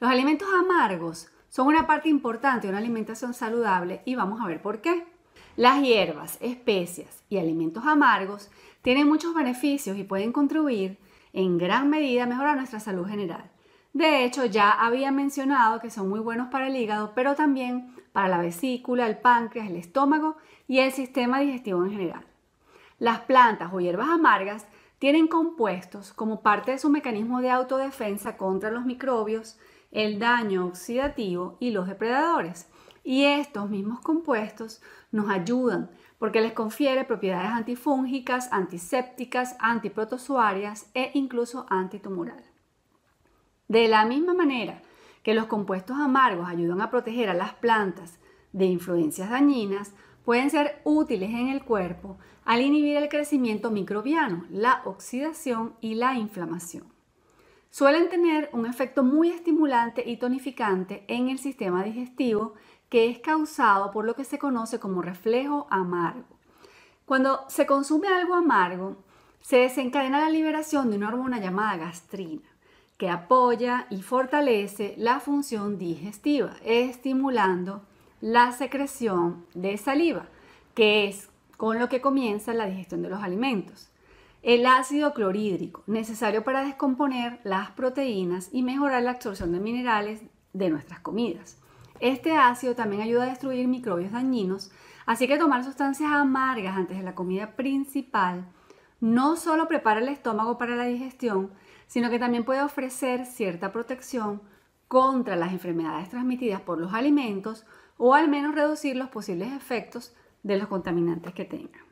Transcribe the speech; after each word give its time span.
Los 0.00 0.10
alimentos 0.10 0.48
amargos 0.58 1.28
son 1.50 1.66
una 1.66 1.86
parte 1.86 2.08
importante 2.08 2.66
de 2.66 2.70
una 2.70 2.78
alimentación 2.78 3.34
saludable 3.34 4.00
y 4.06 4.14
vamos 4.14 4.40
a 4.40 4.46
ver 4.46 4.62
por 4.62 4.80
qué. 4.80 5.06
Las 5.56 5.82
hierbas, 5.82 6.38
especias 6.40 7.22
y 7.28 7.36
alimentos 7.36 7.84
amargos 7.84 8.50
tienen 8.80 9.06
muchos 9.06 9.34
beneficios 9.34 9.98
y 9.98 10.04
pueden 10.04 10.32
contribuir 10.32 10.98
en 11.34 11.58
gran 11.58 11.90
medida 11.90 12.22
a 12.22 12.26
mejorar 12.26 12.56
nuestra 12.56 12.80
salud 12.80 13.06
general. 13.06 13.50
De 13.92 14.24
hecho, 14.24 14.46
ya 14.46 14.70
había 14.70 15.10
mencionado 15.12 15.80
que 15.80 15.90
son 15.90 16.08
muy 16.08 16.20
buenos 16.20 16.48
para 16.48 16.68
el 16.68 16.76
hígado, 16.76 17.12
pero 17.14 17.34
también 17.34 17.94
para 18.12 18.28
la 18.28 18.38
vesícula, 18.38 19.06
el 19.06 19.18
páncreas, 19.18 19.68
el 19.68 19.76
estómago 19.76 20.38
y 20.66 20.78
el 20.78 20.92
sistema 20.92 21.40
digestivo 21.40 21.84
en 21.84 21.90
general. 21.90 22.24
Las 22.98 23.20
plantas 23.20 23.70
o 23.70 23.80
hierbas 23.80 24.08
amargas 24.08 24.66
tienen 24.98 25.28
compuestos 25.28 26.14
como 26.14 26.40
parte 26.40 26.70
de 26.70 26.78
su 26.78 26.88
mecanismo 26.88 27.42
de 27.42 27.50
autodefensa 27.50 28.38
contra 28.38 28.70
los 28.70 28.86
microbios, 28.86 29.58
el 29.90 30.18
daño 30.18 30.66
oxidativo 30.66 31.56
y 31.60 31.70
los 31.70 31.86
depredadores. 31.86 32.68
Y 33.02 33.24
estos 33.24 33.68
mismos 33.70 34.00
compuestos 34.00 34.82
nos 35.10 35.30
ayudan 35.30 35.90
porque 36.18 36.40
les 36.40 36.52
confiere 36.52 37.04
propiedades 37.04 37.50
antifúngicas, 37.50 38.52
antisépticas, 38.52 39.56
antiprotozoarias 39.58 40.90
e 40.94 41.10
incluso 41.14 41.66
antitumoral. 41.70 42.44
De 43.68 43.88
la 43.88 44.04
misma 44.04 44.34
manera 44.34 44.82
que 45.22 45.34
los 45.34 45.46
compuestos 45.46 45.96
amargos 45.98 46.48
ayudan 46.48 46.80
a 46.80 46.90
proteger 46.90 47.30
a 47.30 47.34
las 47.34 47.54
plantas 47.54 48.18
de 48.52 48.66
influencias 48.66 49.30
dañinas, 49.30 49.94
pueden 50.24 50.50
ser 50.50 50.80
útiles 50.84 51.30
en 51.30 51.48
el 51.48 51.64
cuerpo 51.64 52.18
al 52.44 52.62
inhibir 52.62 52.96
el 52.96 53.08
crecimiento 53.08 53.70
microbiano, 53.70 54.44
la 54.50 54.82
oxidación 54.84 55.74
y 55.80 55.94
la 55.94 56.14
inflamación. 56.14 56.89
Suelen 57.70 58.08
tener 58.08 58.50
un 58.52 58.66
efecto 58.66 59.02
muy 59.02 59.30
estimulante 59.30 60.02
y 60.08 60.16
tonificante 60.16 61.04
en 61.08 61.28
el 61.28 61.38
sistema 61.38 61.84
digestivo 61.84 62.54
que 62.88 63.08
es 63.08 63.20
causado 63.20 63.92
por 63.92 64.04
lo 64.04 64.14
que 64.14 64.24
se 64.24 64.38
conoce 64.38 64.80
como 64.80 65.02
reflejo 65.02 65.68
amargo. 65.70 66.26
Cuando 67.06 67.44
se 67.48 67.66
consume 67.66 68.08
algo 68.08 68.34
amargo, 68.34 68.96
se 69.40 69.58
desencadena 69.58 70.20
la 70.20 70.30
liberación 70.30 70.90
de 70.90 70.96
una 70.96 71.08
hormona 71.08 71.38
llamada 71.38 71.76
gastrina 71.76 72.42
que 73.00 73.08
apoya 73.08 73.86
y 73.88 74.02
fortalece 74.02 74.94
la 74.98 75.20
función 75.20 75.78
digestiva, 75.78 76.56
estimulando 76.62 77.80
la 78.20 78.52
secreción 78.52 79.46
de 79.54 79.78
saliva, 79.78 80.26
que 80.74 81.08
es 81.08 81.30
con 81.56 81.78
lo 81.78 81.88
que 81.88 82.02
comienza 82.02 82.52
la 82.52 82.66
digestión 82.66 83.00
de 83.00 83.08
los 83.08 83.22
alimentos. 83.22 83.88
El 84.42 84.64
ácido 84.64 85.12
clorhídrico, 85.12 85.82
necesario 85.86 86.44
para 86.44 86.64
descomponer 86.64 87.40
las 87.44 87.72
proteínas 87.72 88.48
y 88.52 88.62
mejorar 88.62 89.02
la 89.02 89.10
absorción 89.10 89.52
de 89.52 89.60
minerales 89.60 90.22
de 90.54 90.70
nuestras 90.70 91.00
comidas. 91.00 91.58
Este 92.00 92.34
ácido 92.34 92.74
también 92.74 93.02
ayuda 93.02 93.24
a 93.24 93.28
destruir 93.28 93.68
microbios 93.68 94.12
dañinos, 94.12 94.72
así 95.04 95.28
que 95.28 95.36
tomar 95.36 95.62
sustancias 95.62 96.10
amargas 96.10 96.74
antes 96.74 96.96
de 96.96 97.02
la 97.02 97.14
comida 97.14 97.54
principal 97.54 98.46
no 98.98 99.36
solo 99.36 99.68
prepara 99.68 100.00
el 100.00 100.08
estómago 100.08 100.56
para 100.56 100.74
la 100.74 100.84
digestión, 100.84 101.50
sino 101.86 102.08
que 102.08 102.18
también 102.18 102.44
puede 102.44 102.62
ofrecer 102.62 103.26
cierta 103.26 103.72
protección 103.72 104.40
contra 104.88 105.36
las 105.36 105.52
enfermedades 105.52 106.08
transmitidas 106.08 106.62
por 106.62 106.78
los 106.80 106.94
alimentos 106.94 107.66
o 107.98 108.14
al 108.14 108.28
menos 108.28 108.54
reducir 108.54 108.96
los 108.96 109.10
posibles 109.10 109.52
efectos 109.52 110.14
de 110.42 110.56
los 110.56 110.68
contaminantes 110.68 111.34
que 111.34 111.44
tengan. 111.44 111.89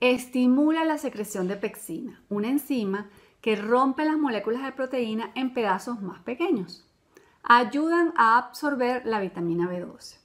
Estimula 0.00 0.84
la 0.84 0.96
secreción 0.96 1.48
de 1.48 1.56
pexina, 1.56 2.22
una 2.28 2.48
enzima 2.48 3.10
que 3.40 3.56
rompe 3.56 4.04
las 4.04 4.16
moléculas 4.16 4.62
de 4.62 4.70
proteína 4.70 5.32
en 5.34 5.52
pedazos 5.52 6.00
más 6.00 6.20
pequeños. 6.20 6.88
Ayudan 7.42 8.12
a 8.16 8.38
absorber 8.38 9.04
la 9.06 9.18
vitamina 9.18 9.68
B12. 9.68 10.18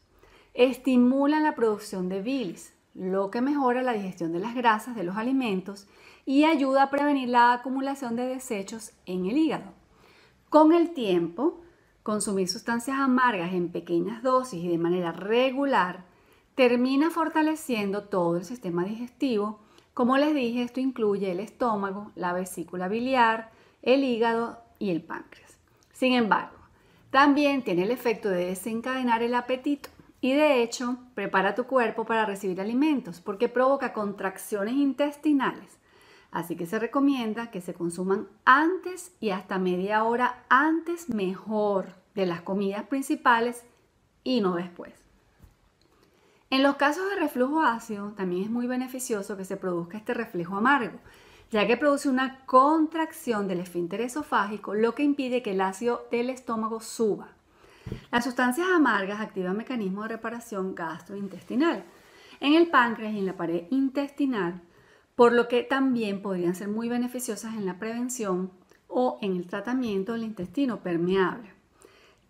Estimulan 0.54 1.42
la 1.42 1.56
producción 1.56 2.08
de 2.08 2.22
bilis, 2.22 2.76
lo 2.94 3.32
que 3.32 3.42
mejora 3.42 3.82
la 3.82 3.94
digestión 3.94 4.32
de 4.32 4.40
las 4.40 4.54
grasas 4.54 4.96
de 4.96 5.04
los 5.04 5.18
alimentos 5.18 5.88
y 6.24 6.44
ayuda 6.44 6.84
a 6.84 6.90
prevenir 6.92 7.30
la 7.30 7.54
acumulación 7.54 8.16
de 8.16 8.28
desechos 8.28 8.92
en 9.08 9.26
el 9.26 9.38
hígado. 9.38 9.74
Con 10.50 10.72
el 10.72 10.94
tiempo, 10.94 11.62
consumir 12.04 12.48
sustancias 12.48 13.00
amargas 13.00 13.54
en 13.54 13.72
pequeñas 13.72 14.22
dosis 14.22 14.64
y 14.64 14.68
de 14.68 14.78
manera 14.78 15.12
regular 15.12 16.13
termina 16.56 17.10
fortaleciendo 17.10 18.04
todo 18.04 18.38
el 18.38 18.46
sistema 18.46 18.84
digestivo. 18.86 19.60
Como 19.94 20.18
les 20.18 20.34
dije, 20.34 20.64
esto 20.64 20.80
incluye 20.80 21.32
el 21.32 21.40
estómago, 21.40 22.12
la 22.16 22.34
vesícula 22.34 22.88
biliar, 22.88 23.52
el 23.82 24.04
hígado 24.04 24.62
y 24.80 24.90
el 24.90 25.02
páncreas. 25.02 25.58
Sin 25.92 26.14
embargo, 26.14 26.58
también 27.10 27.64
tiene 27.64 27.84
el 27.84 27.92
efecto 27.92 28.30
de 28.30 28.46
desencadenar 28.46 29.22
el 29.24 29.36
apetito 29.36 29.90
y 30.20 30.34
de 30.34 30.64
hecho 30.64 30.98
prepara 31.14 31.54
tu 31.54 31.66
cuerpo 31.66 32.06
para 32.06 32.26
recibir 32.26 32.60
alimentos 32.60 33.22
porque 33.22 33.50
provoca 33.50 33.94
contracciones 33.94 34.74
intestinales 34.74 35.80
Así 36.34 36.56
que 36.56 36.66
se 36.66 36.80
recomienda 36.80 37.52
que 37.52 37.62
se 37.62 37.76
consuman 37.76 38.28
antes 38.44 39.16
y 39.20 39.30
hasta 39.30 39.60
media 39.60 40.04
hora 40.04 40.44
antes 40.50 41.08
mejor 41.08 41.94
de 42.16 42.26
las 42.26 42.42
comidas 42.42 42.86
principales 42.86 43.64
y 44.24 44.42
no 44.42 44.56
después. 44.56 45.03
En 46.54 46.62
los 46.62 46.76
casos 46.76 47.10
de 47.10 47.16
reflujo 47.16 47.64
ácido 47.64 48.12
también 48.12 48.44
es 48.44 48.50
muy 48.52 48.68
beneficioso 48.68 49.36
que 49.36 49.44
se 49.44 49.58
produzca 49.58 49.98
este 49.98 50.14
reflejo 50.14 50.56
amargo, 50.56 51.00
ya 51.50 51.66
que 51.66 51.78
produce 51.78 52.10
una 52.10 52.46
contracción 52.46 53.48
del 53.48 53.60
esfínter 53.60 54.02
esofágico, 54.02 54.76
lo 54.76 54.94
que 54.94 55.02
impide 55.02 55.42
que 55.42 55.54
el 55.54 55.62
ácido 55.62 56.06
del 56.12 56.30
estómago 56.30 56.80
suba. 56.80 57.30
Las 58.12 58.26
sustancias 58.26 58.68
amargas 58.72 59.20
activan 59.20 59.58
mecanismos 59.58 60.04
de 60.04 60.16
reparación 60.16 60.76
gastrointestinal. 60.76 61.86
En 62.40 62.54
el 62.54 62.70
páncreas 62.70 63.16
y 63.16 63.18
en 63.18 63.26
la 63.26 63.36
pared 63.36 63.64
intestinal 63.72 64.62
por 65.16 65.34
lo 65.34 65.48
que 65.48 65.64
también 65.64 66.22
podrían 66.22 66.54
ser 66.54 66.68
muy 66.68 66.88
beneficiosas 66.88 67.56
en 67.56 67.66
la 67.66 67.80
prevención 67.80 68.52
o 68.88 69.18
en 69.24 69.38
el 69.38 69.48
tratamiento 69.48 70.14
del 70.14 70.22
intestino 70.22 70.84
permeable, 70.84 71.52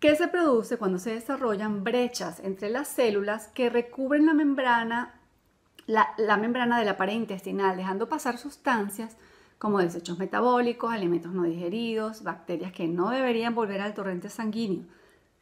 que 0.04 0.18
se 0.18 0.28
produce 0.28 0.76
cuando 0.76 1.00
se 1.00 1.12
desarrollan 1.12 1.86
brechas 1.86 2.42
entre 2.42 2.70
las 2.70 2.90
células 2.90 3.48
que 3.48 3.70
recubren 3.70 4.26
la 4.26 4.34
membrana, 4.34 5.14
la, 5.88 6.36
membrana 6.36 6.78
de 6.78 6.84
la 6.84 6.98
pared 6.98 7.14
intestinal, 7.14 7.78
dejando 7.78 8.10
pasar 8.10 8.38
sustancias 8.38 9.16
como 9.58 9.80
desechos 9.80 10.20
metabólicos, 10.20 10.92
alimentos 10.92 11.32
no 11.32 11.44
digeridos, 11.44 12.22
bacterias 12.22 12.74
que 12.74 12.86
no 12.86 13.12
deberían 13.12 13.56
volver 13.56 13.80
al 13.80 13.94
torrente 13.94 14.30
sanguíneo, 14.30 14.84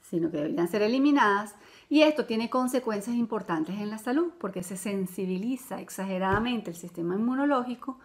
sino 0.03 0.29
que 0.29 0.37
deberían 0.37 0.67
ser 0.67 0.83
eliminadas 0.83 1.55
y 1.89 2.03
esto 2.03 2.27
tiene 2.27 2.51
consecuencias 2.51 3.15
importantes 3.15 3.79
en 3.79 3.89
la 3.89 3.97
salud 3.97 4.31
porque 4.39 4.61
se 4.61 4.77
sensibiliza 4.77 5.81
exageradamente 5.81 6.69
el 6.69 6.75
sistema 6.75 7.15
inmunológico 7.15 7.97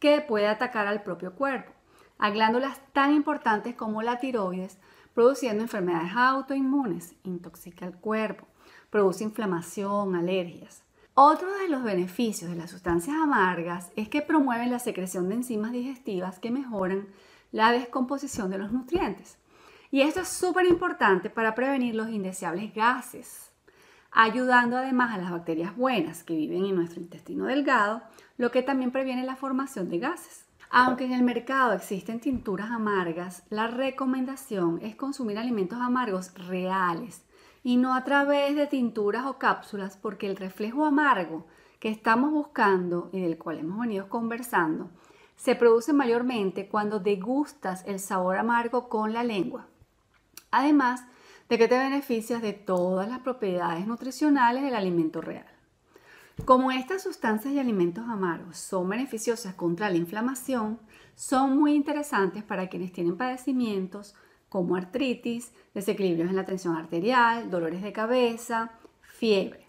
que 0.00 0.20
puede 0.20 0.48
atacar 0.48 0.86
al 0.86 1.02
propio 1.02 1.32
cuerpo, 1.32 1.72
a 2.18 2.30
glándulas 2.30 2.80
tan 2.92 3.12
importantes 3.12 3.74
como 3.74 4.02
la 4.02 4.18
tiroides, 4.18 4.78
produciendo 5.14 5.62
enfermedades 5.62 6.12
autoinmunes, 6.14 7.14
intoxica 7.24 7.86
el 7.86 7.94
cuerpo, 7.94 8.46
produce 8.90 9.24
inflamación, 9.24 10.14
alergias. 10.14 10.82
Otro 11.14 11.52
de 11.58 11.68
los 11.68 11.84
beneficios 11.84 12.50
de 12.50 12.56
las 12.56 12.70
sustancias 12.70 13.16
amargas 13.16 13.92
es 13.94 14.08
que 14.08 14.20
promueven 14.20 14.70
la 14.70 14.80
secreción 14.80 15.28
de 15.28 15.36
enzimas 15.36 15.70
digestivas 15.70 16.40
que 16.40 16.50
mejoran 16.50 17.06
la 17.52 17.70
descomposición 17.70 18.50
de 18.50 18.58
los 18.58 18.72
nutrientes. 18.72 19.38
Y 19.92 20.00
esto 20.00 20.20
es 20.20 20.28
súper 20.28 20.66
importante 20.66 21.30
para 21.30 21.54
prevenir 21.54 21.94
los 21.94 22.08
indeseables 22.08 22.74
gases, 22.74 23.52
ayudando 24.10 24.76
además 24.76 25.14
a 25.14 25.18
las 25.18 25.30
bacterias 25.30 25.76
buenas 25.76 26.24
que 26.24 26.34
viven 26.34 26.64
en 26.64 26.74
nuestro 26.74 27.00
intestino 27.00 27.44
delgado, 27.44 28.02
lo 28.36 28.50
que 28.50 28.64
también 28.64 28.90
previene 28.90 29.22
la 29.22 29.36
formación 29.36 29.88
de 29.88 30.00
gases. 30.00 30.43
Aunque 30.70 31.04
en 31.04 31.12
el 31.12 31.22
mercado 31.22 31.72
existen 31.72 32.20
tinturas 32.20 32.70
amargas, 32.70 33.44
la 33.50 33.68
recomendación 33.68 34.80
es 34.82 34.96
consumir 34.96 35.38
alimentos 35.38 35.78
amargos 35.80 36.34
reales 36.34 37.22
y 37.62 37.76
no 37.76 37.94
a 37.94 38.04
través 38.04 38.56
de 38.56 38.66
tinturas 38.66 39.26
o 39.26 39.38
cápsulas 39.38 39.96
porque 39.96 40.26
el 40.28 40.36
reflejo 40.36 40.84
amargo 40.84 41.46
que 41.78 41.88
estamos 41.88 42.30
buscando 42.32 43.10
y 43.12 43.20
del 43.20 43.38
cual 43.38 43.58
hemos 43.58 43.78
venido 43.78 44.08
conversando 44.08 44.90
se 45.36 45.54
produce 45.54 45.92
mayormente 45.92 46.68
cuando 46.68 46.98
degustas 46.98 47.84
el 47.86 48.00
sabor 48.00 48.36
amargo 48.36 48.88
con 48.88 49.12
la 49.12 49.24
lengua 49.24 49.66
además 50.54 51.04
de 51.48 51.58
que 51.58 51.68
te 51.68 51.76
beneficias 51.76 52.40
de 52.40 52.52
todas 52.52 53.08
las 53.08 53.18
propiedades 53.18 53.86
nutricionales 53.86 54.62
del 54.62 54.74
alimento 54.74 55.20
real. 55.20 55.53
Como 56.44 56.70
estas 56.72 57.02
sustancias 57.02 57.54
y 57.54 57.58
alimentos 57.58 58.04
amargos 58.06 58.58
son 58.58 58.88
beneficiosas 58.88 59.54
contra 59.54 59.88
la 59.88 59.96
inflamación, 59.96 60.78
son 61.14 61.56
muy 61.56 61.74
interesantes 61.74 62.42
para 62.42 62.68
quienes 62.68 62.92
tienen 62.92 63.16
padecimientos 63.16 64.14
como 64.50 64.76
artritis, 64.76 65.52
desequilibrios 65.72 66.28
en 66.28 66.36
la 66.36 66.44
tensión 66.44 66.76
arterial, 66.76 67.50
dolores 67.50 67.82
de 67.82 67.92
cabeza, 67.92 68.72
fiebre. 69.00 69.66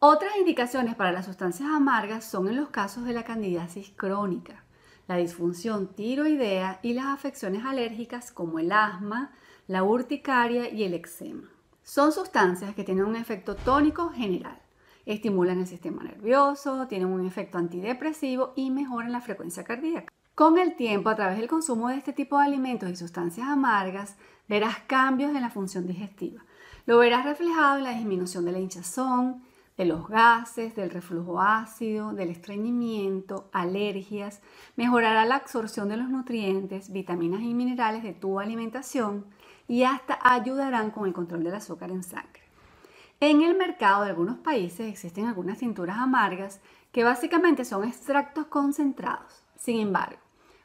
Otras 0.00 0.32
indicaciones 0.38 0.96
para 0.96 1.12
las 1.12 1.26
sustancias 1.26 1.68
amargas 1.68 2.24
son 2.24 2.48
en 2.48 2.56
los 2.56 2.70
casos 2.70 3.04
de 3.04 3.12
la 3.12 3.22
candidiasis 3.22 3.92
crónica, 3.94 4.64
la 5.06 5.16
disfunción 5.16 5.94
tiroidea 5.94 6.80
y 6.82 6.94
las 6.94 7.06
afecciones 7.06 7.64
alérgicas 7.64 8.32
como 8.32 8.58
el 8.58 8.72
asma, 8.72 9.30
la 9.68 9.84
urticaria 9.84 10.68
y 10.70 10.82
el 10.84 10.94
eczema. 10.94 11.48
Son 11.84 12.12
sustancias 12.12 12.74
que 12.74 12.82
tienen 12.82 13.04
un 13.04 13.14
efecto 13.14 13.54
tónico 13.54 14.08
general. 14.08 14.58
Estimulan 15.10 15.58
el 15.58 15.66
sistema 15.66 16.04
nervioso, 16.04 16.86
tienen 16.86 17.08
un 17.08 17.26
efecto 17.26 17.58
antidepresivo 17.58 18.52
y 18.54 18.70
mejoran 18.70 19.10
la 19.10 19.20
frecuencia 19.20 19.64
cardíaca. 19.64 20.12
Con 20.36 20.56
el 20.56 20.76
tiempo, 20.76 21.08
a 21.08 21.16
través 21.16 21.36
del 21.36 21.48
consumo 21.48 21.88
de 21.88 21.96
este 21.96 22.12
tipo 22.12 22.38
de 22.38 22.44
alimentos 22.44 22.88
y 22.88 22.94
sustancias 22.94 23.48
amargas, 23.48 24.16
verás 24.48 24.76
cambios 24.86 25.34
en 25.34 25.40
la 25.40 25.50
función 25.50 25.88
digestiva. 25.88 26.44
Lo 26.86 26.98
verás 26.98 27.24
reflejado 27.24 27.78
en 27.78 27.84
la 27.84 27.90
disminución 27.90 28.44
de 28.44 28.52
la 28.52 28.60
hinchazón, 28.60 29.42
de 29.76 29.84
los 29.84 30.06
gases, 30.06 30.76
del 30.76 30.90
reflujo 30.90 31.40
ácido, 31.40 32.12
del 32.12 32.30
estreñimiento, 32.30 33.50
alergias, 33.52 34.40
mejorará 34.76 35.24
la 35.24 35.34
absorción 35.34 35.88
de 35.88 35.96
los 35.96 36.08
nutrientes, 36.08 36.92
vitaminas 36.92 37.40
y 37.40 37.52
minerales 37.52 38.04
de 38.04 38.12
tu 38.12 38.38
alimentación 38.38 39.26
y 39.66 39.82
hasta 39.82 40.20
ayudarán 40.22 40.92
con 40.92 41.08
el 41.08 41.12
control 41.12 41.42
del 41.42 41.54
azúcar 41.56 41.90
en 41.90 42.04
sangre. 42.04 42.39
En 43.20 43.42
el 43.42 43.54
mercado 43.56 44.04
de 44.04 44.10
algunos 44.10 44.38
países 44.38 44.88
existen 44.88 45.26
algunas 45.26 45.58
tinturas 45.58 45.98
amargas 45.98 46.60
que 46.90 47.04
básicamente 47.04 47.66
son 47.66 47.84
extractos 47.84 48.46
concentrados. 48.46 49.44
Sin 49.56 49.78
embargo, 49.78 50.18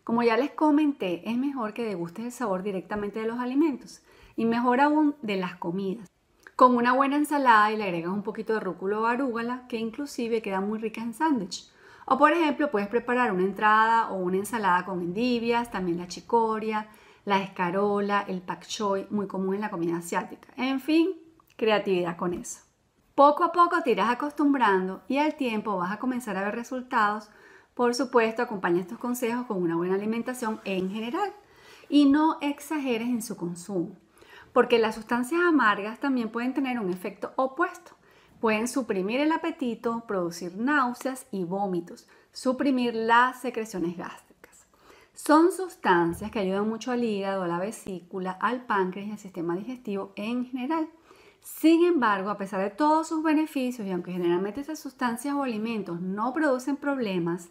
como 0.06 0.24
ya 0.24 0.38
les 0.38 0.52
comenté, 0.52 1.30
es 1.30 1.38
mejor 1.38 1.74
que 1.74 1.84
degustes 1.84 2.26
el 2.26 2.32
sabor 2.32 2.64
directamente 2.64 3.20
de 3.20 3.28
los 3.28 3.40
alimentos 3.40 4.02
y 4.38 4.46
mejor 4.46 4.80
aún 4.80 5.16
de 5.22 5.36
las 5.36 5.56
comidas 5.56 6.10
con 6.56 6.78
una 6.78 6.94
buena 6.94 7.18
ensalada 7.18 7.72
y 7.72 7.78
le 7.78 7.84
agregas 7.84 8.14
un 8.14 8.24
poquito 8.24 8.54
de 8.54 8.62
rúculo 8.62 9.02
o 9.02 9.06
arúgala, 9.06 9.68
que 9.68 9.78
inclusive 9.78 10.42
queda 10.42 10.62
muy 10.62 10.80
rica 10.80 11.02
en 11.02 11.14
sándwich. 11.14 11.70
O 12.06 12.18
por 12.18 12.32
ejemplo, 12.32 12.72
puedes 12.72 12.88
preparar 12.88 13.34
una 13.34 13.44
entrada 13.44 14.10
o 14.12 14.16
una 14.16 14.38
ensalada 14.38 14.86
con 14.86 15.02
endivias, 15.02 15.72
también 15.72 15.98
la 15.98 16.08
chicoria, 16.08 16.88
la 17.26 17.42
escarola, 17.42 18.24
el 18.28 18.42
pak 18.42 18.66
choi, 18.66 19.08
muy 19.10 19.28
común 19.28 19.56
en 19.56 19.62
la 19.62 19.70
comida 19.70 19.98
asiática. 19.98 20.48
En 20.56 20.80
fin, 20.80 21.10
creatividad 21.56 22.18
con 22.18 22.34
eso. 22.34 22.60
Poco 23.14 23.44
a 23.44 23.52
poco 23.52 23.82
te 23.82 23.92
irás 23.92 24.10
acostumbrando 24.10 25.04
y 25.08 25.18
al 25.18 25.36
tiempo 25.36 25.78
vas 25.78 25.92
a 25.92 26.00
comenzar 26.00 26.38
a 26.38 26.44
ver 26.44 26.56
resultados. 26.56 27.30
Por 27.74 27.96
supuesto, 27.96 28.42
acompaña 28.42 28.82
estos 28.82 29.00
consejos 29.00 29.46
con 29.46 29.62
una 29.62 29.76
buena 29.76 29.96
alimentación 29.96 30.60
en 30.66 30.90
general 30.90 31.32
y 31.90 32.06
no 32.06 32.38
exageres 32.42 33.08
en 33.08 33.22
su 33.22 33.38
consumo 33.38 33.96
porque 34.56 34.80
las 34.80 34.96
sustancias 34.96 35.42
amargas 35.42 36.00
también 36.00 36.30
pueden 36.30 36.54
tener 36.54 36.80
un 36.80 36.90
efecto 36.90 37.34
opuesto. 37.36 37.92
Pueden 38.40 38.70
suprimir 38.70 39.20
el 39.20 39.34
apetito, 39.34 40.06
producir 40.08 40.56
náuseas 40.56 41.28
y 41.30 41.44
vómitos, 41.44 42.08
suprimir 42.32 42.96
las 42.96 43.42
secreciones 43.42 43.98
gástricas. 43.98 44.66
Son 45.14 45.52
sustancias 45.52 46.32
que 46.32 46.40
ayudan 46.40 46.70
mucho 46.70 46.94
al 46.94 47.04
hígado, 47.04 47.44
a 47.44 47.50
la 47.50 47.60
vesícula, 47.60 48.32
al 48.32 48.66
páncreas 48.66 49.10
y 49.10 49.12
al 49.12 49.18
sistema 49.18 49.58
digestivo 49.58 50.14
en 50.16 50.46
general. 50.46 50.88
Sin 51.46 51.86
embargo, 51.86 52.32
a 52.32 52.40
pesar 52.40 52.60
de 52.60 52.72
todos 52.72 53.08
sus 53.08 53.22
beneficios 53.22 53.86
y 53.86 53.92
aunque 53.92 54.12
generalmente 54.12 54.62
estas 54.62 54.80
sustancias 54.80 55.36
o 55.36 55.44
alimentos 55.44 56.02
no 56.02 56.34
producen 56.34 56.76
problemas, 56.76 57.50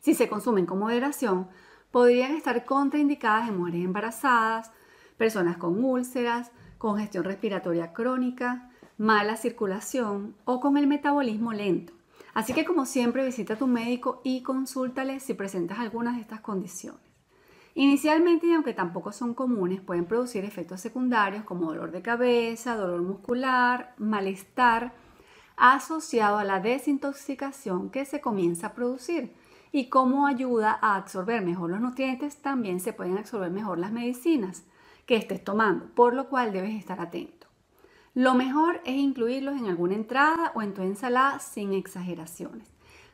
si 0.00 0.12
se 0.12 0.28
consumen 0.28 0.66
con 0.66 0.80
moderación, 0.80 1.46
podrían 1.92 2.32
estar 2.34 2.64
contraindicadas 2.64 3.48
en 3.48 3.58
mujeres 3.58 3.84
embarazadas, 3.84 4.72
personas 5.16 5.56
con 5.56 5.84
úlceras, 5.84 6.50
congestión 6.76 7.22
respiratoria 7.22 7.92
crónica, 7.92 8.72
mala 8.98 9.36
circulación 9.36 10.34
o 10.44 10.58
con 10.58 10.76
el 10.76 10.88
metabolismo 10.88 11.52
lento. 11.52 11.92
Así 12.34 12.54
que 12.54 12.64
como 12.64 12.86
siempre 12.86 13.24
visita 13.24 13.54
a 13.54 13.58
tu 13.58 13.68
médico 13.68 14.20
y 14.24 14.42
consúltale 14.42 15.20
si 15.20 15.34
presentas 15.34 15.78
algunas 15.78 16.16
de 16.16 16.22
estas 16.22 16.40
condiciones. 16.40 17.03
Inicialmente, 17.74 18.46
y 18.46 18.52
aunque 18.52 18.72
tampoco 18.72 19.10
son 19.10 19.34
comunes, 19.34 19.80
pueden 19.80 20.06
producir 20.06 20.44
efectos 20.44 20.80
secundarios 20.80 21.44
como 21.44 21.66
dolor 21.66 21.90
de 21.90 22.02
cabeza, 22.02 22.76
dolor 22.76 23.02
muscular, 23.02 23.94
malestar, 23.98 24.94
asociado 25.56 26.38
a 26.38 26.44
la 26.44 26.60
desintoxicación 26.60 27.90
que 27.90 28.04
se 28.04 28.20
comienza 28.20 28.68
a 28.68 28.74
producir. 28.74 29.34
Y 29.72 29.88
como 29.88 30.26
ayuda 30.26 30.78
a 30.80 30.94
absorber 30.94 31.42
mejor 31.42 31.70
los 31.70 31.80
nutrientes, 31.80 32.36
también 32.36 32.78
se 32.78 32.92
pueden 32.92 33.18
absorber 33.18 33.50
mejor 33.50 33.78
las 33.78 33.90
medicinas 33.90 34.62
que 35.04 35.16
estés 35.16 35.42
tomando, 35.42 35.86
por 35.94 36.14
lo 36.14 36.28
cual 36.28 36.52
debes 36.52 36.76
estar 36.76 37.00
atento. 37.00 37.48
Lo 38.14 38.34
mejor 38.34 38.80
es 38.84 38.94
incluirlos 38.94 39.58
en 39.58 39.66
alguna 39.66 39.96
entrada 39.96 40.52
o 40.54 40.62
en 40.62 40.74
tu 40.74 40.82
ensalada 40.82 41.40
sin 41.40 41.72
exageraciones. 41.72 42.68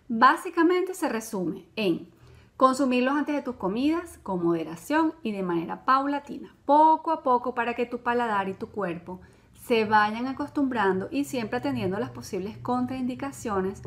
Básicamente 0.09 0.93
se 0.93 1.09
resume 1.09 1.65
en 1.77 2.11
consumirlos 2.61 3.15
antes 3.15 3.35
de 3.35 3.41
tus 3.41 3.57
comidas 3.57 4.19
con 4.23 4.45
moderación 4.45 5.15
y 5.23 5.33
de 5.33 5.43
manera 5.43 5.87
paulatina, 5.87 6.55
poco 6.67 7.11
a 7.11 7.23
poco 7.23 7.55
para 7.55 7.73
que 7.73 7.87
tu 7.87 8.01
paladar 8.01 8.51
y 8.51 8.53
tu 8.53 8.67
cuerpo 8.67 9.23
se 9.55 9.87
vayan 9.87 10.27
acostumbrando 10.27 11.09
y 11.11 11.25
siempre 11.25 11.57
atendiendo 11.57 11.99
las 11.99 12.11
posibles 12.11 12.59
contraindicaciones 12.59 13.81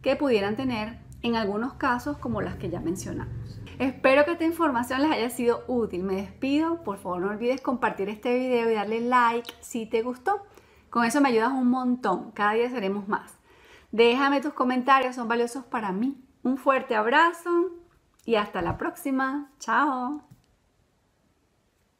que 0.00 0.16
pudieran 0.16 0.56
tener 0.56 1.00
en 1.20 1.36
algunos 1.36 1.74
casos 1.74 2.16
como 2.16 2.40
las 2.40 2.56
que 2.56 2.70
ya 2.70 2.80
mencionamos. 2.80 3.60
Espero 3.78 4.24
que 4.24 4.32
esta 4.32 4.46
información 4.46 5.02
les 5.02 5.10
haya 5.10 5.28
sido 5.28 5.62
útil. 5.68 6.02
Me 6.02 6.16
despido. 6.16 6.82
Por 6.82 6.96
favor, 6.96 7.20
no 7.20 7.28
olvides 7.28 7.60
compartir 7.60 8.08
este 8.08 8.38
video 8.38 8.70
y 8.70 8.74
darle 8.74 9.02
like 9.02 9.52
si 9.60 9.84
te 9.84 10.00
gustó. 10.00 10.46
Con 10.88 11.04
eso 11.04 11.20
me 11.20 11.28
ayudas 11.28 11.52
un 11.52 11.68
montón. 11.68 12.30
Cada 12.30 12.54
día 12.54 12.70
seremos 12.70 13.06
más. 13.06 13.34
Déjame 13.92 14.40
tus 14.40 14.54
comentarios, 14.54 15.14
son 15.14 15.28
valiosos 15.28 15.66
para 15.66 15.92
mí. 15.92 16.16
Un 16.42 16.56
fuerte 16.56 16.94
abrazo 16.94 17.83
y 18.24 18.36
hasta 18.36 18.62
la 18.62 18.76
próxima. 18.76 19.50
Chao. 19.58 20.22